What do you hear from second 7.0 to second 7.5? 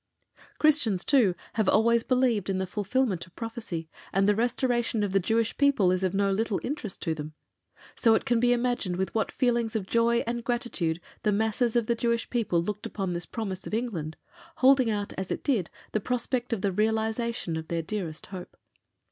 to them,